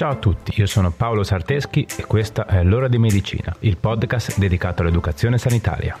[0.00, 4.38] Ciao a tutti, io sono Paolo Sarteschi e questa è L'ora di medicina, il podcast
[4.38, 5.94] dedicato all'educazione sanitaria.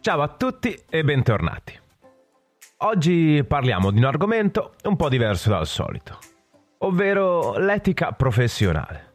[0.00, 1.76] Ciao a tutti e bentornati.
[2.82, 6.30] Oggi parliamo di un argomento un po' diverso dal solito
[6.82, 9.08] ovvero l'etica professionale.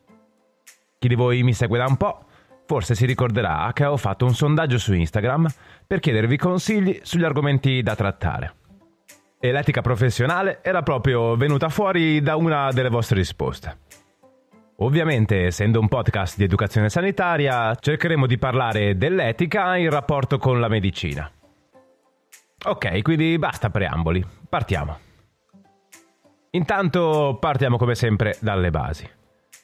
[1.00, 2.26] Chi di voi mi segue da un po'
[2.66, 5.48] forse si ricorderà che ho fatto un sondaggio su Instagram
[5.86, 8.54] per chiedervi consigli sugli argomenti da trattare.
[9.40, 13.77] E l'etica professionale era proprio venuta fuori da una delle vostre risposte.
[14.77, 20.68] Ovviamente, essendo un podcast di educazione sanitaria, cercheremo di parlare dell'etica in rapporto con la
[20.68, 21.30] medicina.
[22.66, 25.15] Ok, quindi basta preamboli, partiamo.
[26.55, 29.07] Intanto partiamo come sempre dalle basi.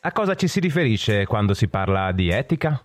[0.02, 2.84] A cosa ci si riferisce quando si parla di etica?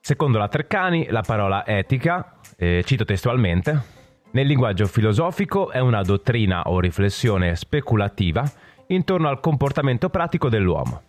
[0.00, 3.82] Secondo la Treccani, la parola etica, eh, cito testualmente,
[4.30, 8.50] nel linguaggio filosofico è una dottrina o riflessione speculativa
[8.86, 11.02] intorno al comportamento pratico dell'uomo,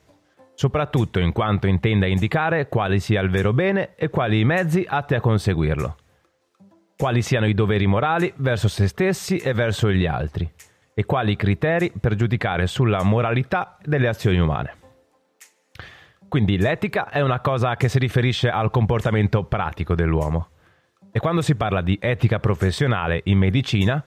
[0.54, 5.16] soprattutto in quanto intenda indicare quale sia il vero bene e quali i mezzi atti
[5.16, 5.96] a conseguirlo,
[6.98, 10.50] quali siano i doveri morali verso se stessi e verso gli altri,
[10.98, 14.78] e quali criteri per giudicare sulla moralità delle azioni umane.
[16.30, 20.48] Quindi l'etica è una cosa che si riferisce al comportamento pratico dell'uomo.
[21.12, 24.04] E quando si parla di etica professionale in medicina,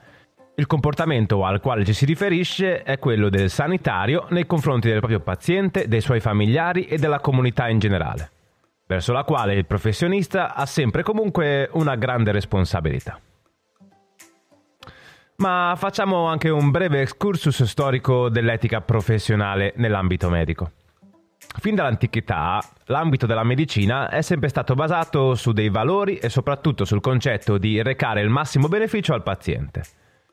[0.55, 5.19] il comportamento al quale ci si riferisce è quello del sanitario nei confronti del proprio
[5.19, 8.31] paziente, dei suoi familiari e della comunità in generale,
[8.85, 13.19] verso la quale il professionista ha sempre comunque una grande responsabilità.
[15.39, 20.71] Ma facciamo anche un breve excursus storico dell'etica professionale nell'ambito medico.
[21.59, 26.99] Fin dall'antichità, l'ambito della medicina è sempre stato basato su dei valori e soprattutto sul
[26.99, 29.83] concetto di recare il massimo beneficio al paziente.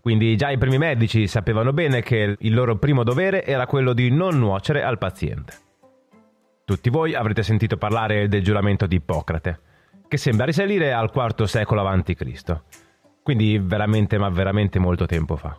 [0.01, 4.11] Quindi già i primi medici sapevano bene che il loro primo dovere era quello di
[4.11, 5.55] non nuocere al paziente.
[6.65, 9.61] Tutti voi avrete sentito parlare del giuramento di Ippocrate,
[10.09, 12.85] che sembra risalire al IV secolo a.C
[13.27, 15.59] quindi veramente ma veramente molto tempo fa.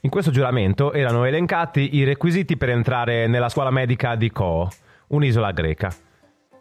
[0.00, 4.68] In questo giuramento erano elencati i requisiti per entrare nella scuola medica di Koo,
[5.10, 5.94] un'isola greca,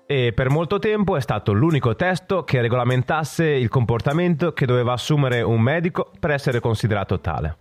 [0.05, 5.41] e per molto tempo è stato l'unico testo che regolamentasse il comportamento che doveva assumere
[5.41, 7.57] un medico per essere considerato tale.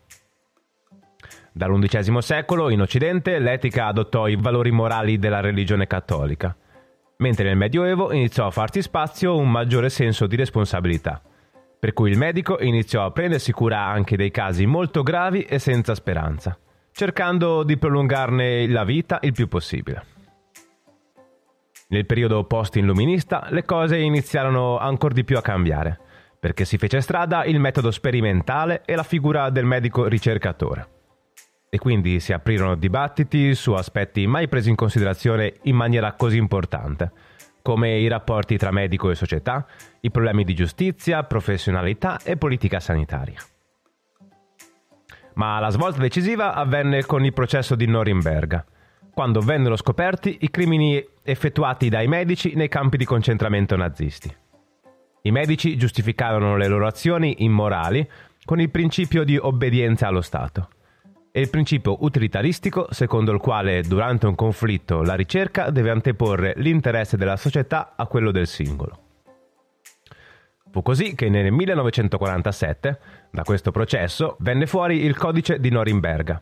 [1.52, 6.54] Dall'undicesimo secolo in Occidente l'etica adottò i valori morali della religione cattolica,
[7.16, 11.22] mentre nel Medioevo iniziò a farsi spazio un maggiore senso di responsabilità
[11.80, 15.94] per cui il medico iniziò a prendersi cura anche dei casi molto gravi e senza
[15.94, 16.56] speranza,
[16.92, 20.04] cercando di prolungarne la vita il più possibile.
[21.88, 25.98] Nel periodo post-illuminista le cose iniziarono ancora di più a cambiare,
[26.38, 30.88] perché si fece strada il metodo sperimentale e la figura del medico ricercatore.
[31.70, 37.10] E quindi si aprirono dibattiti su aspetti mai presi in considerazione in maniera così importante,
[37.62, 39.66] come i rapporti tra medico e società,
[40.00, 43.40] i problemi di giustizia, professionalità e politica sanitaria.
[45.34, 48.64] Ma la svolta decisiva avvenne con il processo di Norimberga,
[49.12, 54.34] quando vennero scoperti i crimini effettuati dai medici nei campi di concentramento nazisti.
[55.22, 58.08] I medici giustificarono le loro azioni immorali
[58.44, 60.70] con il principio di obbedienza allo Stato
[61.32, 67.16] e il principio utilitaristico secondo il quale durante un conflitto la ricerca deve anteporre l'interesse
[67.16, 68.98] della società a quello del singolo.
[70.70, 72.98] Fu così che nel 1947,
[73.30, 76.40] da questo processo, venne fuori il Codice di Norimberga,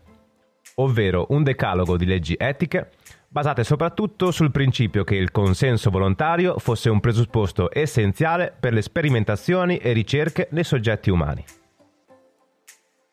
[0.77, 2.91] ovvero un decalogo di leggi etiche
[3.29, 9.77] basate soprattutto sul principio che il consenso volontario fosse un presupposto essenziale per le sperimentazioni
[9.77, 11.45] e ricerche nei soggetti umani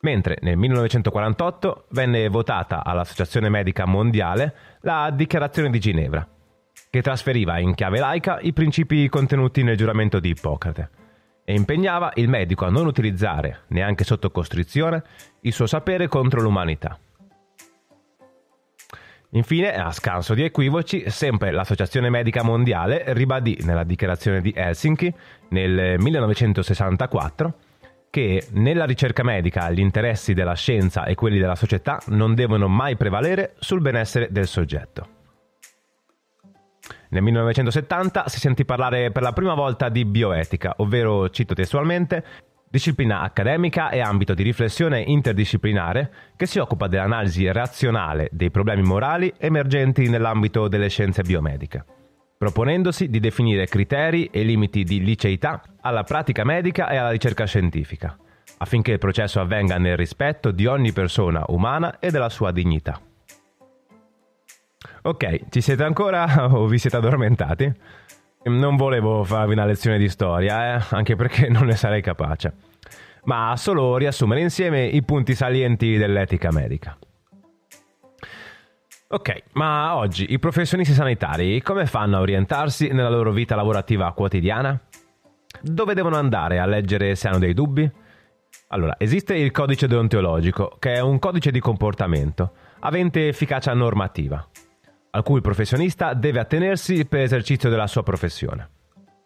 [0.06, 6.28] mentre nel 1948 venne votata all'Associazione Medica Mondiale la Dichiarazione di Ginevra,
[6.92, 10.90] che trasferiva in chiave laica i principi contenuti nel giuramento di Ippocrate
[11.44, 15.02] e impegnava il medico a non utilizzare, neanche sotto costrizione,
[15.42, 17.00] il suo sapere contro l'umanità.
[19.31, 25.12] Infine, a scanso di equivoci, sempre l'Associazione Medica Mondiale ribadì nella dichiarazione di Helsinki
[25.50, 27.64] nel 1964
[28.15, 32.95] che nella ricerca medica gli interessi della scienza e quelli della società non devono mai
[32.95, 35.07] prevalere sul benessere del soggetto.
[37.09, 42.23] Nel 1970 si sentì parlare per la prima volta di bioetica, ovvero, cito testualmente,
[42.69, 49.33] disciplina accademica e ambito di riflessione interdisciplinare che si occupa dell'analisi razionale dei problemi morali
[49.38, 51.83] emergenti nell'ambito delle scienze biomediche,
[52.45, 58.15] proponendosi di definire criteri e limiti di liceità alla pratica medica e alla ricerca scientifica,
[58.59, 63.01] affinché il processo avvenga nel rispetto di ogni persona umana e della sua dignità.
[65.01, 67.74] Ok, ci siete ancora o vi siete addormentati?
[68.44, 70.83] Non volevo farvi una lezione di storia, eh?
[70.92, 72.53] anche perché non ne sarei capace,
[73.24, 76.95] ma solo riassumere insieme i punti salienti dell'etica medica.
[79.07, 84.80] Ok, ma oggi i professionisti sanitari come fanno a orientarsi nella loro vita lavorativa quotidiana?
[85.62, 87.90] Dove devono andare a leggere se hanno dei dubbi?
[88.69, 94.46] Allora, esiste il codice deontologico, che è un codice di comportamento, avente efficacia normativa
[95.16, 98.69] a cui il professionista deve attenersi per l'esercizio della sua professione.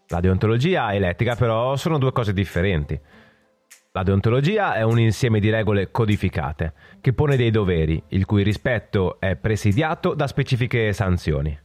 [0.10, 3.00] La deontologia e l'etica però sono due cose differenti.
[3.91, 9.19] La deontologia è un insieme di regole codificate che pone dei doveri, il cui rispetto
[9.19, 11.57] è presidiato da specifiche sanzioni,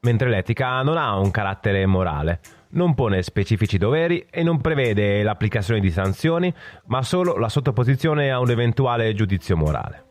[0.00, 2.40] mentre l'etica non ha un carattere morale,
[2.72, 6.52] non pone specifici doveri e non prevede l'applicazione di sanzioni,
[6.88, 10.04] ma solo la sottoposizione a un eventuale giudizio morale.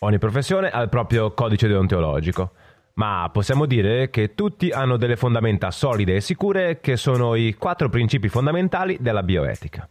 [0.00, 2.52] Ogni professione ha il proprio codice deontologico
[2.96, 7.90] ma possiamo dire che tutti hanno delle fondamenta solide e sicure che sono i quattro
[7.90, 9.86] principi fondamentali della bioetica.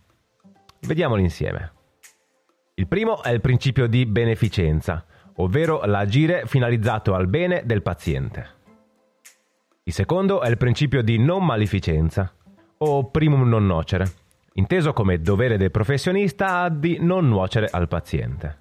[0.86, 1.72] Vediamoli insieme.
[2.76, 5.04] Il primo è il principio di beneficenza,
[5.38, 8.54] ovvero l'agire finalizzato al bene del paziente.
[9.84, 12.32] Il secondo è il principio di non maleficenza,
[12.78, 14.06] o primum non nocere,
[14.54, 18.60] inteso come dovere del professionista di non nuocere al paziente.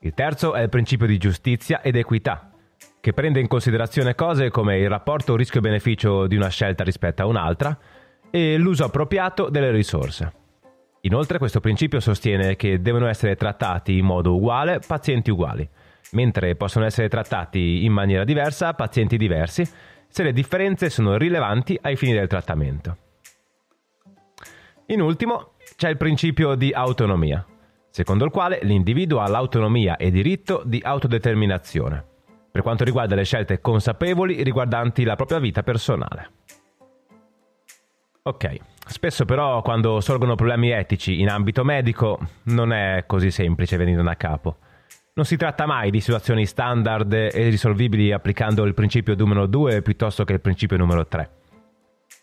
[0.00, 2.52] Il terzo è il principio di giustizia ed equità,
[3.00, 7.76] che prende in considerazione cose come il rapporto rischio-beneficio di una scelta rispetto a un'altra
[8.30, 10.37] e l'uso appropriato delle risorse.
[11.02, 15.68] Inoltre questo principio sostiene che devono essere trattati in modo uguale pazienti uguali,
[16.12, 19.68] mentre possono essere trattati in maniera diversa pazienti diversi
[20.08, 22.96] se le differenze sono rilevanti ai fini del trattamento.
[24.86, 27.44] In ultimo c'è il principio di autonomia,
[27.90, 32.16] secondo il quale l'individuo ha l'autonomia e diritto di autodeterminazione
[32.58, 36.30] per quanto riguarda le scelte consapevoli riguardanti la propria vita personale.
[38.22, 38.56] Ok,
[38.86, 44.16] spesso però quando sorgono problemi etici in ambito medico non è così semplice venire da
[44.16, 44.58] capo.
[45.14, 50.24] Non si tratta mai di situazioni standard e risolvibili applicando il principio numero 2 piuttosto
[50.24, 51.30] che il principio numero 3.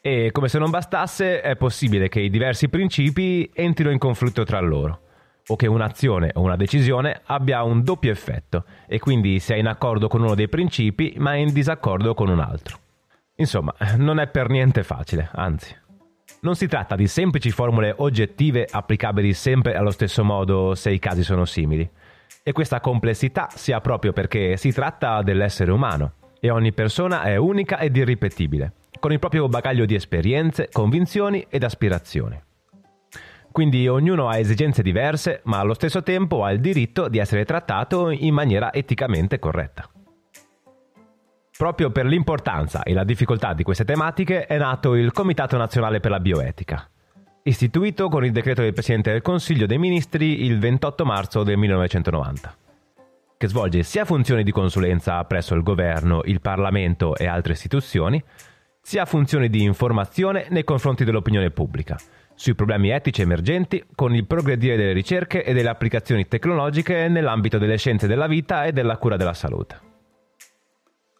[0.02, 4.60] E come se non bastasse, è possibile che i diversi principi entrino in conflitto tra
[4.60, 5.00] loro
[5.48, 10.08] o che un'azione o una decisione abbia un doppio effetto e quindi sia in accordo
[10.08, 12.78] con uno dei principi ma in disaccordo con un altro.
[13.38, 15.76] Insomma, non è per niente facile, anzi.
[16.46, 21.24] Non si tratta di semplici formule oggettive applicabili sempre allo stesso modo se i casi
[21.24, 21.90] sono simili.
[22.44, 27.36] E questa complessità si ha proprio perché si tratta dell'essere umano e ogni persona è
[27.36, 32.40] unica ed irripetibile, con il proprio bagaglio di esperienze, convinzioni ed aspirazioni.
[33.52, 38.12] Quindi ognuno ha esigenze diverse, ma allo stesso tempo ha il diritto di essere trattato
[38.12, 39.90] in maniera eticamente corretta.
[41.57, 46.12] Proprio per l'importanza e la difficoltà di queste tematiche è nato il Comitato Nazionale per
[46.12, 46.86] la Bioetica,
[47.44, 52.58] istituito con il decreto del Presidente del Consiglio dei Ministri il 28 marzo del 1990,
[53.38, 58.22] che svolge sia funzioni di consulenza presso il governo, il Parlamento e altre istituzioni,
[58.82, 61.98] sia funzioni di informazione nei confronti dell'opinione pubblica,
[62.34, 67.77] sui problemi etici emergenti con il progredire delle ricerche e delle applicazioni tecnologiche nell'ambito delle
[67.77, 69.85] scienze della vita e della cura della salute.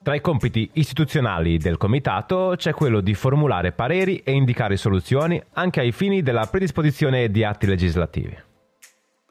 [0.06, 5.80] Tra i compiti istituzionali del Comitato c'è quello di formulare pareri e indicare soluzioni anche
[5.80, 8.38] ai fini della predisposizione di atti legislativi.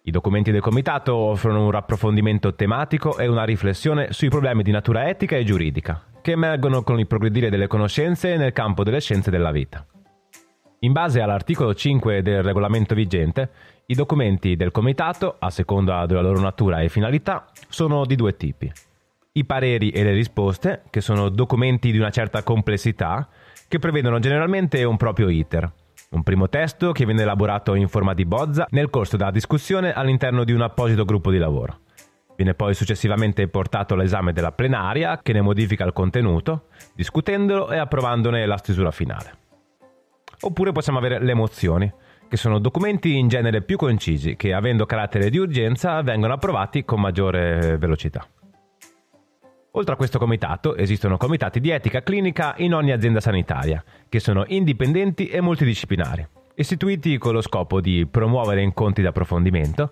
[0.03, 5.09] I documenti del Comitato offrono un approfondimento tematico e una riflessione sui problemi di natura
[5.09, 9.53] etica e giuridica, che emergono con il progredire delle conoscenze nel campo delle scienze della
[9.53, 9.87] vita.
[10.81, 13.49] In base all'articolo 5 del regolamento vigente,
[13.87, 18.73] i documenti del Comitato, a seconda della loro natura e finalità, sono di due tipi.
[19.37, 23.29] I pareri e le risposte, che sono documenti di una certa complessità,
[23.67, 25.73] che prevedono generalmente un proprio iter.
[26.11, 30.45] Un primo testo che viene elaborato in forma di bozza nel corso della discussione all'interno
[30.45, 31.81] di un apposito gruppo di lavoro.
[32.37, 38.47] Viene poi successivamente portato all'esame della plenaria che ne modifica il contenuto, discutendolo e approvandone
[38.47, 39.33] la stesura finale.
[40.43, 41.93] Oppure possiamo avere le mozioni,
[42.29, 47.01] che sono documenti in genere più concisi che, avendo carattere di urgenza, vengono approvati con
[47.01, 48.25] maggiore velocità.
[49.77, 54.45] Oltre a questo comitato esistono comitati di etica clinica in ogni azienda sanitaria, che sono
[54.47, 59.91] indipendenti e multidisciplinari, istituiti con lo scopo di promuovere incontri di approfondimento,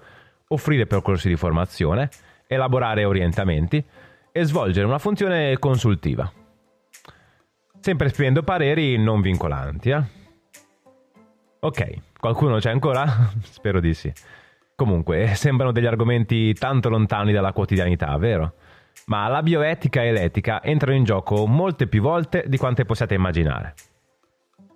[0.49, 2.11] offrire percorsi di formazione,
[2.47, 3.85] elaborare orientamenti
[4.31, 6.31] e svolgere una funzione consultiva.
[7.81, 10.03] Sempre esprimendo pareri non vincolanti, eh?
[11.59, 13.33] Ok, qualcuno c'è ancora?
[13.43, 14.13] Spero di sì.
[14.77, 18.55] Comunque, sembrano degli argomenti tanto lontani dalla quotidianità, vero?
[19.07, 23.75] Ma la bioetica e l'etica entrano in gioco molte più volte di quante possiate immaginare.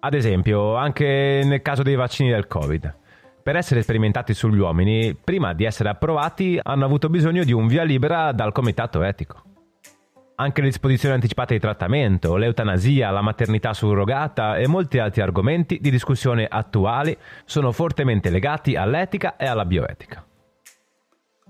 [0.00, 2.96] Ad esempio, anche nel caso dei vaccini del Covid.
[3.42, 7.85] Per essere sperimentati sugli uomini, prima di essere approvati, hanno avuto bisogno di un via
[7.85, 9.42] libera dal comitato etico.
[10.35, 15.90] Anche le disposizioni anticipate di trattamento, l'eutanasia, la maternità surrogata e molti altri argomenti di
[15.90, 20.25] discussione attuali sono fortemente legati all'etica e alla bioetica.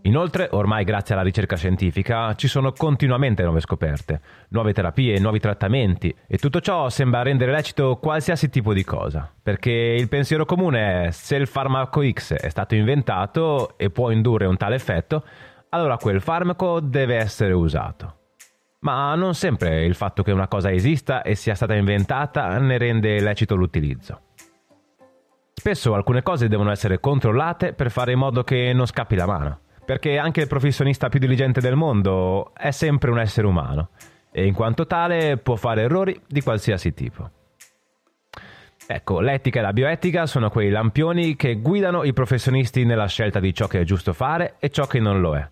[0.07, 4.21] Inoltre, ormai grazie alla ricerca scientifica, ci sono continuamente nuove scoperte,
[4.51, 9.71] nuove terapie, nuovi trattamenti e tutto ciò sembra rendere lecito qualsiasi tipo di cosa, perché
[9.71, 14.57] il pensiero comune è se il farmaco X è stato inventato e può indurre un
[14.57, 15.25] tale effetto,
[15.71, 18.15] allora quel farmaco deve essere usato.
[18.81, 23.21] Ma non sempre il fatto che una cosa esista e sia stata inventata ne rende
[23.21, 24.21] lecito l'utilizzo.
[25.53, 29.61] Spesso alcune cose devono essere controllate per fare in modo che non scappi la mano
[29.87, 33.91] perché anche il professionista più diligente del mondo è sempre un essere umano
[34.33, 37.31] e in quanto tale può fare errori di qualsiasi tipo.
[38.89, 43.55] Ecco, l'etica e la bioetica sono quei lampioni che guidano i professionisti nella scelta di
[43.55, 45.49] ciò che è giusto fare e ciò che non lo è.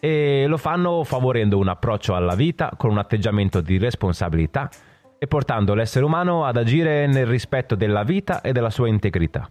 [0.00, 4.70] E lo fanno favorendo un approccio alla vita con un atteggiamento di responsabilità
[5.18, 9.48] e portando l'essere umano ad agire nel rispetto della vita e della sua integrità.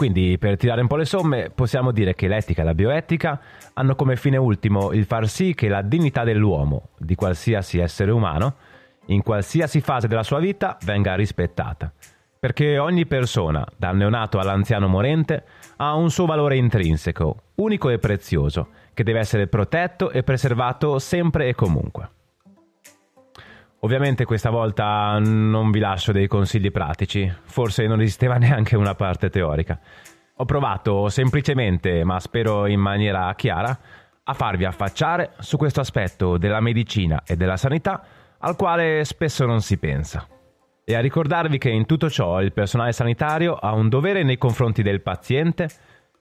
[0.00, 3.38] Quindi, per tirare un po' le somme, possiamo dire che l'etica e la bioetica
[3.74, 8.54] hanno come fine ultimo il far sì che la dignità dell'uomo, di qualsiasi essere umano,
[9.08, 11.92] in qualsiasi fase della sua vita, venga rispettata.
[12.38, 15.44] Perché ogni persona, dal neonato all'anziano morente,
[15.76, 21.48] ha un suo valore intrinseco, unico e prezioso, che deve essere protetto e preservato sempre
[21.48, 22.08] e comunque.
[23.82, 29.30] Ovviamente questa volta non vi lascio dei consigli pratici, forse non esisteva neanche una parte
[29.30, 29.78] teorica.
[30.36, 33.78] Ho provato semplicemente, ma spero in maniera chiara,
[34.22, 38.02] a farvi affacciare su questo aspetto della medicina e della sanità
[38.38, 40.26] al quale spesso non si pensa.
[40.84, 44.82] E a ricordarvi che in tutto ciò il personale sanitario ha un dovere nei confronti
[44.82, 45.68] del paziente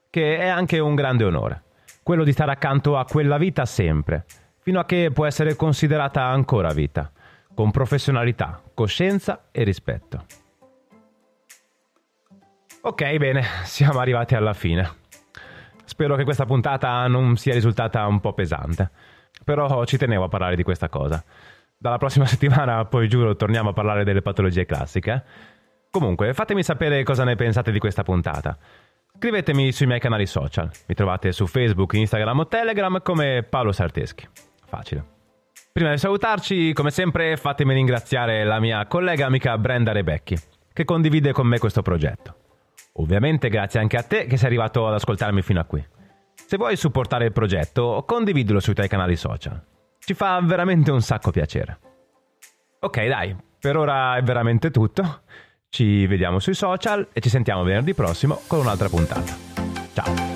[0.10, 1.64] che è anche un grande onore,
[2.04, 4.26] quello di stare accanto a quella vita sempre,
[4.60, 7.12] fino a che può essere considerata ancora vita
[7.54, 10.26] con professionalità, coscienza e rispetto.
[12.82, 14.98] Ok, bene, siamo arrivati alla fine.
[15.84, 18.90] Spero che questa puntata non sia risultata un po' pesante,
[19.44, 21.24] però ci tenevo a parlare di questa cosa.
[21.78, 25.24] Dalla prossima settimana, poi giuro, torniamo a parlare delle patologie classiche.
[25.92, 28.58] Comunque, fatemi sapere cosa ne pensate di questa puntata.
[29.18, 30.72] Scrivetemi sui miei canali social.
[30.86, 34.28] Mi trovate su Facebook, Instagram o Telegram come Paolo Sarteschi.
[34.66, 35.19] Facile.
[35.72, 40.38] Prima di salutarci, come sempre, fatemi ringraziare la mia collega amica Brenda Rebecchi,
[40.74, 42.36] che condivide con me questo progetto.
[42.94, 45.86] Ovviamente grazie anche a te che sei arrivato ad ascoltarmi fino a qui.
[46.34, 49.62] Se vuoi supportare il progetto, condividilo sui tuoi canali social.
[50.00, 51.80] Ci fa veramente un sacco piacere.
[52.80, 55.22] Ok, dai, per ora è veramente tutto.
[55.70, 59.36] Ci vediamo sui social e ci sentiamo venerdì prossimo con un'altra puntata.
[59.94, 60.29] Ciao!